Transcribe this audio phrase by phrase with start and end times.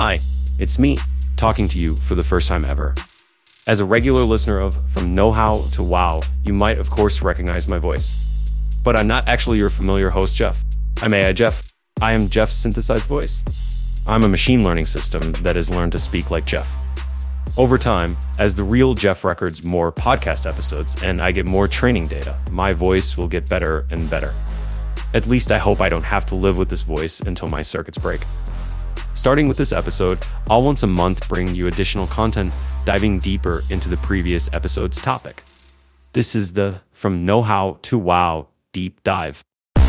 [0.00, 0.20] Hi,
[0.60, 0.96] it's me,
[1.34, 2.94] talking to you for the first time ever.
[3.66, 7.66] As a regular listener of From Know How to Wow, you might of course recognize
[7.66, 8.24] my voice.
[8.84, 10.62] But I'm not actually your familiar host, Jeff.
[11.02, 11.72] I'm AI Jeff.
[12.00, 13.42] I am Jeff's synthesized voice.
[14.06, 16.76] I'm a machine learning system that has learned to speak like Jeff.
[17.56, 22.06] Over time, as the real Jeff records more podcast episodes and I get more training
[22.06, 24.32] data, my voice will get better and better.
[25.12, 27.98] At least I hope I don't have to live with this voice until my circuits
[27.98, 28.20] break.
[29.18, 32.52] Starting with this episode, I'll once a month bring you additional content
[32.84, 35.42] diving deeper into the previous episode's topic.
[36.12, 39.42] This is the From Know How to Wow deep dive.
[39.74, 39.88] From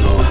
[0.00, 0.21] know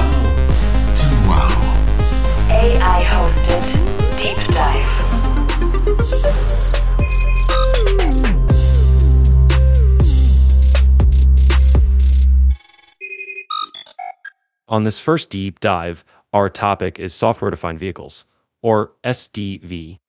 [14.71, 18.23] On this first deep dive, our topic is software defined vehicles,
[18.61, 19.99] or SDV.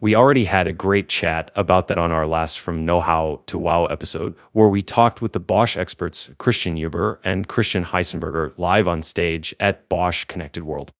[0.00, 3.56] We already had a great chat about that on our last From Know How to
[3.56, 8.88] Wow episode, where we talked with the Bosch experts Christian Huber and Christian Heisenberger live
[8.88, 10.90] on stage at Bosch Connected World.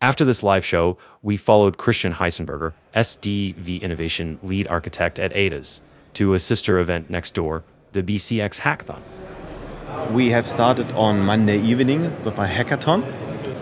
[0.00, 5.80] After this live show, we followed Christian Heisenberger, SDV Innovation Lead Architect at ADAS,
[6.14, 9.02] to a sister event next door, the BCX Hackathon.
[10.10, 13.04] We have started on Monday evening with a hackathon.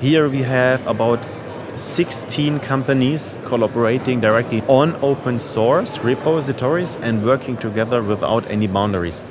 [0.00, 1.20] Here we have about
[1.76, 9.22] 16 companies collaborating directly on open source repositories and working together without any boundaries.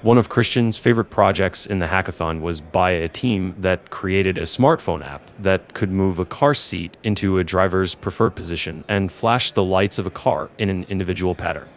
[0.00, 4.42] One of Christian's favorite projects in the hackathon was by a team that created a
[4.42, 9.50] smartphone app that could move a car seat into a driver's preferred position and flash
[9.50, 11.68] the lights of a car in an individual pattern.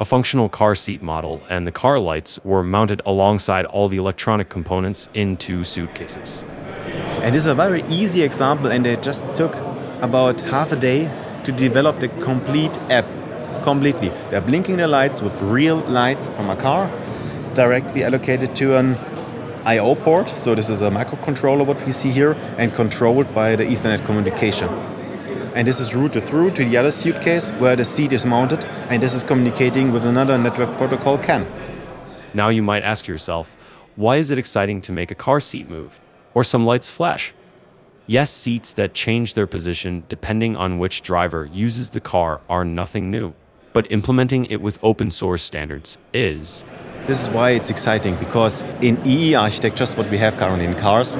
[0.00, 4.48] A functional car seat model and the car lights were mounted alongside all the electronic
[4.48, 6.42] components in two suitcases.
[7.22, 9.54] And this is a very easy example, and it just took
[10.02, 11.08] about half a day
[11.44, 13.04] to develop the complete app.
[13.62, 14.08] Completely.
[14.30, 16.90] They're blinking the lights with real lights from a car,
[17.54, 18.96] directly allocated to an
[19.64, 20.28] I/O port.
[20.28, 24.68] So this is a microcontroller what we see here, and controlled by the Ethernet communication.
[25.54, 29.00] And this is routed through to the other suitcase where the seat is mounted, and
[29.00, 31.46] this is communicating with another network protocol CAN.
[32.34, 33.54] Now you might ask yourself,
[33.94, 36.00] why is it exciting to make a car seat move?
[36.34, 37.32] Or some lights flash?
[38.08, 43.08] Yes, seats that change their position depending on which driver uses the car are nothing
[43.08, 43.32] new.
[43.72, 46.64] But implementing it with open source standards is.
[47.06, 51.16] This is why it's exciting because in EE architectures, what we have currently in cars,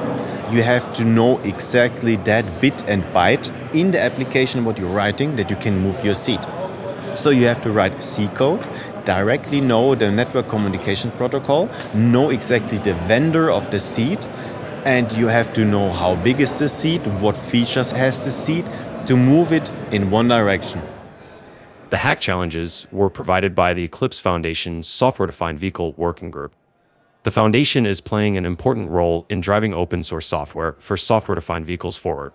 [0.49, 5.35] you have to know exactly that bit and byte in the application what you're writing
[5.35, 6.39] that you can move your seat.
[7.13, 8.65] So you have to write C code,
[9.03, 14.27] directly know the network communication protocol, know exactly the vendor of the seat,
[14.85, 18.65] and you have to know how big is the seat, what features has the seat
[19.05, 20.81] to move it in one direction.
[21.91, 26.55] The hack challenges were provided by the Eclipse Foundation's Software Defined Vehicle Working Group.
[27.21, 31.67] The foundation is playing an important role in driving open source software for software defined
[31.67, 32.33] vehicles forward.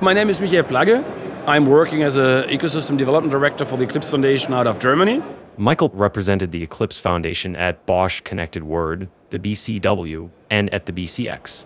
[0.00, 1.04] My name is Michael Plagge.
[1.48, 5.20] I'm working as an ecosystem development director for the Eclipse Foundation out of Germany.
[5.56, 11.64] Michael represented the Eclipse Foundation at Bosch Connected World, the BCW, and at the BCX.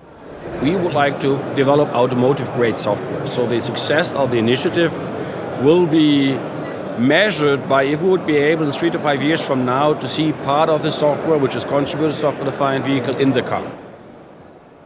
[0.63, 3.27] We would like to develop automotive grade software.
[3.27, 4.99] So the success of the initiative
[5.63, 6.39] will be
[6.99, 10.09] measured by if we would be able in three to five years from now to
[10.09, 13.71] see part of the software which is contributed to software defined vehicle in the car.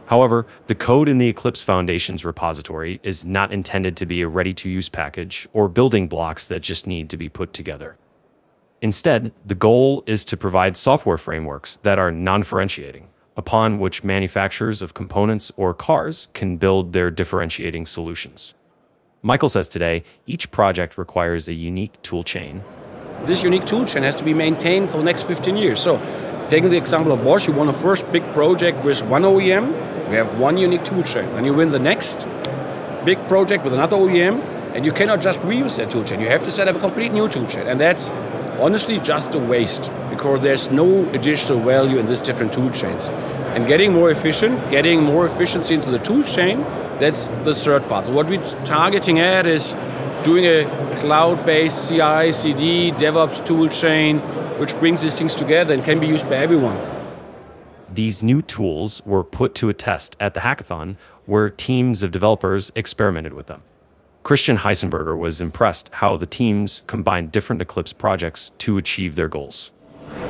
[0.07, 4.53] However, the code in the Eclipse Foundation's repository is not intended to be a ready
[4.53, 7.97] to use package or building blocks that just need to be put together.
[8.81, 14.81] Instead, the goal is to provide software frameworks that are non differentiating, upon which manufacturers
[14.81, 18.53] of components or cars can build their differentiating solutions.
[19.25, 22.63] Michael says today each project requires a unique tool chain.
[23.23, 25.79] This unique tool chain has to be maintained for the next 15 years.
[25.79, 25.97] So,
[26.51, 29.65] taking the example of Bosch, you won a first big project with one OEM,
[30.09, 31.25] we have one unique tool chain.
[31.33, 32.27] Then you win the next
[33.03, 34.43] big project with another OEM,
[34.75, 36.19] and you cannot just reuse that tool chain.
[36.19, 37.65] You have to set up a complete new tool chain.
[37.65, 38.09] And that's
[38.59, 43.07] honestly just a waste because there's no additional value in these different tool chains.
[43.55, 46.59] And getting more efficient, getting more efficiency into the tool chain,
[46.99, 48.09] that's the third part.
[48.09, 49.77] What we're targeting at is
[50.23, 50.65] doing a
[50.99, 54.19] cloud-based CI, CD, DevOps tool chain,
[54.59, 56.77] which brings these things together and can be used by everyone.
[57.89, 62.73] These new tools were put to a test at the hackathon where teams of developers
[62.75, 63.63] experimented with them.
[64.25, 69.69] Christian Heisenberger was impressed how the teams combined different Eclipse projects to achieve their goals.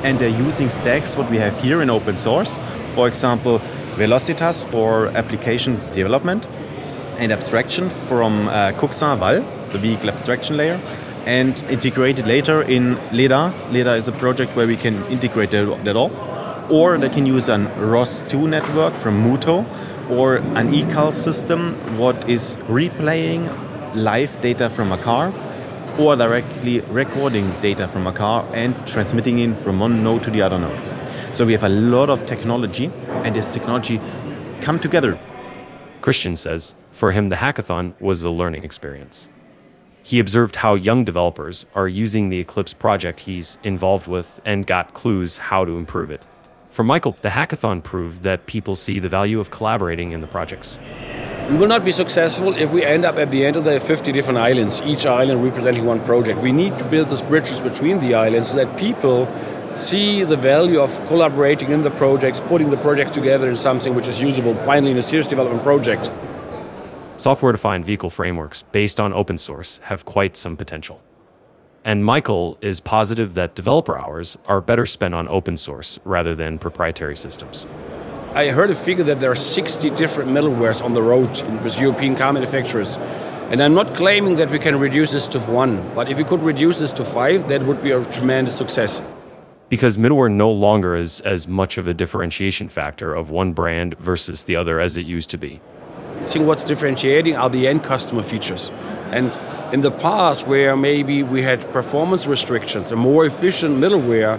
[0.02, 2.58] And they're using stacks, what we have here in open source.
[2.94, 3.58] For example,
[3.96, 6.46] Velocitas for application development.
[7.18, 8.72] and abstraction from uh,
[9.16, 9.40] Val,
[9.72, 10.78] the vehicle abstraction layer,
[11.24, 13.50] and integrated later in LEDA.
[13.72, 16.10] LEDA is a project where we can integrate that that all.
[16.68, 19.64] Or they can use an ROS2 network from Muto
[20.10, 23.48] or an eCal system, what is replaying
[23.96, 25.32] live data from a car
[25.98, 30.42] or directly recording data from a car and transmitting it from one node to the
[30.42, 30.80] other node.
[31.34, 32.90] So we have a lot of technology,
[33.24, 34.00] and this technology
[34.60, 35.18] come together.
[36.00, 39.28] Christian says for him, the hackathon was a learning experience.
[40.02, 44.94] He observed how young developers are using the Eclipse project he's involved with and got
[44.94, 46.22] clues how to improve it.
[46.70, 50.78] For Michael, the hackathon proved that people see the value of collaborating in the projects.
[51.48, 54.10] We will not be successful if we end up at the end of the 50
[54.10, 56.40] different islands, each island representing one project.
[56.40, 59.28] We need to build those bridges between the islands so that people
[59.76, 64.08] see the value of collaborating in the projects, putting the projects together in something which
[64.08, 66.10] is usable finally in a serious development project.
[67.16, 71.00] Software defined vehicle frameworks based on open source have quite some potential.
[71.84, 76.58] And Michael is positive that developer hours are better spent on open source rather than
[76.58, 77.68] proprietary systems.
[78.34, 81.30] I heard a figure that there are 60 different middlewares on the road
[81.62, 82.96] with European car manufacturers.
[83.50, 86.42] And I'm not claiming that we can reduce this to one, but if we could
[86.42, 89.00] reduce this to five, that would be a tremendous success.
[89.68, 94.44] Because middleware no longer is as much of a differentiation factor of one brand versus
[94.44, 95.60] the other as it used to be.
[96.20, 98.70] I think what's differentiating are the end customer features.
[99.12, 99.32] And
[99.72, 104.38] in the past, where maybe we had performance restrictions, a more efficient middleware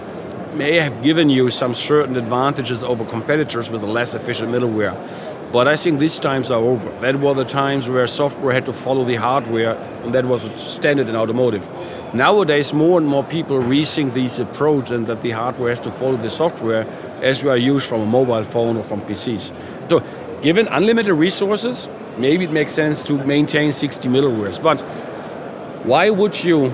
[0.54, 4.96] may have given you some certain advantages over competitors with a less efficient middleware.
[5.52, 6.90] But I think these times are over.
[7.00, 10.58] That were the times where software had to follow the hardware, and that was a
[10.58, 11.66] standard in automotive.
[12.12, 16.16] Nowadays, more and more people rethink this approach and that the hardware has to follow
[16.16, 16.86] the software
[17.22, 19.54] as we are used from a mobile phone or from PCs.
[19.88, 20.02] So,
[20.42, 24.62] given unlimited resources, maybe it makes sense to maintain 60 middlewares.
[24.62, 24.80] But
[25.84, 26.72] why would you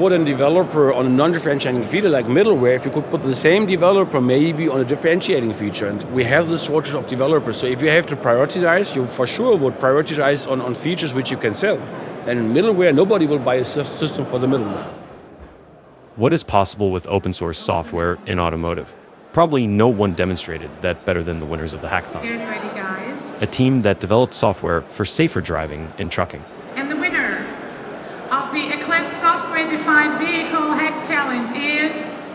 [0.00, 3.66] put a developer on a non-differentiating feature like middleware if you could put the same
[3.66, 5.88] developer maybe on a differentiating feature?
[5.88, 7.58] And we have the shortage of developers.
[7.58, 11.30] So if you have to prioritize, you for sure would prioritize on, on features which
[11.30, 11.76] you can sell.
[12.26, 14.90] And in middleware, nobody will buy a system for the middleware.
[16.16, 18.94] What is possible with open source software in automotive?
[19.34, 22.22] Probably no one demonstrated that better than the winners of the hackathon.
[22.22, 23.42] Get ready, guys.
[23.42, 26.42] A team that developed software for safer driving in trucking.
[26.76, 27.46] And the winner
[28.30, 31.92] of the Eclipse Software Defined Vehicle Hack Challenge is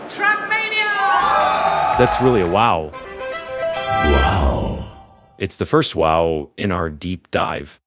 [0.08, 0.88] Truckmania!
[1.98, 2.90] That's really a wow.
[4.06, 4.90] Wow.
[5.36, 7.78] It's the first wow in our deep dive.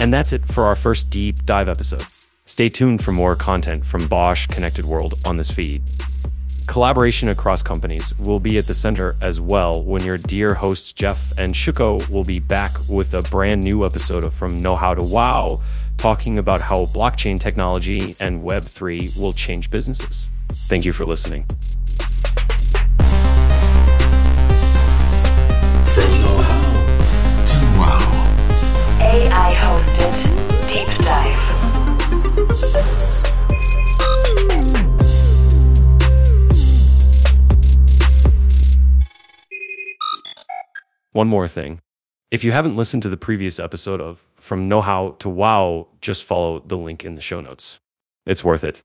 [0.00, 2.06] And that's it for our first deep dive episode.
[2.46, 5.82] Stay tuned for more content from Bosch Connected World on this feed.
[6.66, 11.32] Collaboration across companies will be at the center as well when your dear hosts Jeff
[11.38, 15.02] and Shuko will be back with a brand new episode of From Know How to
[15.02, 15.60] Wow,
[15.98, 20.30] talking about how blockchain technology and Web3 will change businesses.
[20.48, 21.44] Thank you for listening.
[25.94, 28.98] From know-how to wow.
[29.00, 30.33] AI hosted
[41.14, 41.80] One more thing.
[42.32, 46.24] If you haven't listened to the previous episode of From Know How to Wow, just
[46.24, 47.78] follow the link in the show notes.
[48.26, 48.82] It's worth it.